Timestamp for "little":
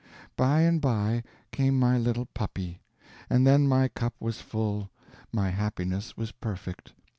1.95-2.25